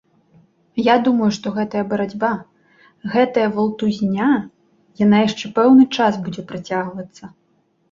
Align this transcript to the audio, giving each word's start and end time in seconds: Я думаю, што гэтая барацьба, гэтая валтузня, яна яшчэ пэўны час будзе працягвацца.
Я 0.85 0.93
думаю, 1.07 1.27
што 1.37 1.47
гэтая 1.57 1.83
барацьба, 1.91 2.31
гэтая 3.13 3.45
валтузня, 3.59 4.31
яна 5.05 5.23
яшчэ 5.27 5.55
пэўны 5.61 5.89
час 6.01 6.21
будзе 6.27 6.49
працягвацца. 6.51 7.23